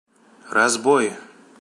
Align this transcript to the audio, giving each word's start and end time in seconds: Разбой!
Разбой! 0.59 1.13